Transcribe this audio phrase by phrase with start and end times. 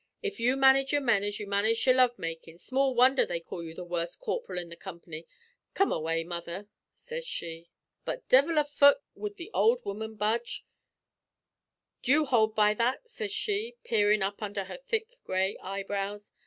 [0.23, 3.61] If you manage your men as you manage your love makin', small wondher they call
[3.61, 5.27] you the worst corp'ril in the comp'ny.
[5.75, 7.69] Come away, mother,' sez she.
[8.03, 10.65] "But divil a fut would the ould woman budge!
[12.01, 16.33] 'D'you hould by that?' sez she, peerin' up under her thick gray eyebrows.